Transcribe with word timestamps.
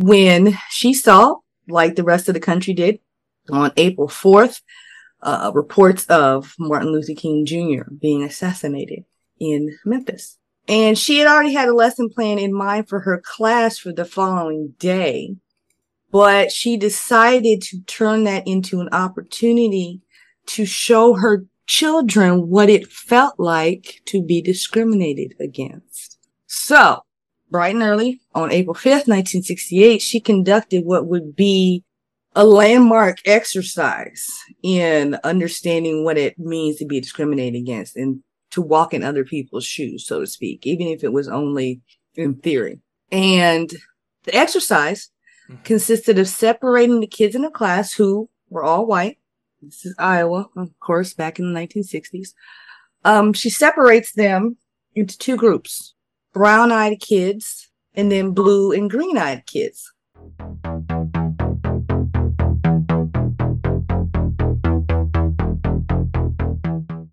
when 0.00 0.58
she 0.70 0.94
saw, 0.94 1.36
like 1.68 1.94
the 1.94 2.04
rest 2.04 2.28
of 2.28 2.34
the 2.34 2.40
country 2.40 2.74
did, 2.74 3.00
on 3.50 3.72
April 3.76 4.08
4th, 4.08 4.62
uh, 5.22 5.50
reports 5.54 6.06
of 6.06 6.54
Martin 6.58 6.92
Luther 6.92 7.14
King 7.14 7.44
Jr. 7.44 7.90
being 7.90 8.22
assassinated 8.22 9.04
in 9.38 9.76
Memphis. 9.84 10.38
And 10.68 10.98
she 10.98 11.18
had 11.18 11.26
already 11.26 11.52
had 11.52 11.68
a 11.68 11.74
lesson 11.74 12.08
plan 12.08 12.38
in 12.38 12.54
mind 12.54 12.88
for 12.88 13.00
her 13.00 13.20
class 13.24 13.78
for 13.78 13.92
the 13.92 14.04
following 14.04 14.74
day, 14.78 15.36
but 16.10 16.52
she 16.52 16.76
decided 16.76 17.60
to 17.62 17.80
turn 17.82 18.24
that 18.24 18.46
into 18.46 18.80
an 18.80 18.88
opportunity 18.92 20.00
to 20.46 20.64
show 20.64 21.14
her 21.14 21.46
children 21.66 22.48
what 22.48 22.68
it 22.68 22.90
felt 22.90 23.38
like 23.38 24.00
to 24.06 24.22
be 24.22 24.40
discriminated 24.40 25.34
against. 25.40 26.18
So, 26.46 27.04
bright 27.50 27.74
and 27.74 27.82
early 27.82 28.20
on 28.34 28.52
April 28.52 28.74
5th, 28.74 29.08
1968, 29.08 30.00
she 30.00 30.20
conducted 30.20 30.84
what 30.84 31.06
would 31.06 31.34
be 31.34 31.84
a 32.34 32.44
landmark 32.44 33.18
exercise 33.26 34.28
in 34.62 35.18
understanding 35.24 36.04
what 36.04 36.16
it 36.16 36.38
means 36.38 36.76
to 36.76 36.84
be 36.84 37.00
discriminated 37.00 37.60
against 37.60 37.96
and 37.96 38.22
to 38.50 38.62
walk 38.62 38.94
in 38.94 39.02
other 39.02 39.24
people's 39.24 39.64
shoes, 39.64 40.06
so 40.06 40.20
to 40.20 40.26
speak, 40.26 40.66
even 40.66 40.86
if 40.86 41.02
it 41.02 41.12
was 41.12 41.28
only 41.28 41.80
in 42.14 42.34
theory. 42.34 42.80
And 43.10 43.70
the 44.24 44.34
exercise 44.34 45.10
mm-hmm. 45.48 45.62
consisted 45.62 46.18
of 46.18 46.28
separating 46.28 47.00
the 47.00 47.06
kids 47.06 47.34
in 47.34 47.44
a 47.44 47.50
class 47.50 47.92
who 47.92 48.28
were 48.48 48.64
all 48.64 48.86
white. 48.86 49.18
This 49.62 49.84
is 49.84 49.94
Iowa, 49.98 50.48
of 50.56 50.70
course, 50.80 51.14
back 51.14 51.38
in 51.38 51.52
the 51.52 51.60
1960s. 51.60 52.30
Um, 53.04 53.32
she 53.32 53.50
separates 53.50 54.12
them 54.12 54.56
into 54.94 55.16
two 55.18 55.36
groups, 55.36 55.94
brown 56.32 56.72
eyed 56.72 57.00
kids 57.00 57.68
and 57.94 58.10
then 58.10 58.32
blue 58.32 58.72
and 58.72 58.90
green 58.90 59.18
eyed 59.18 59.46
kids. 59.46 59.92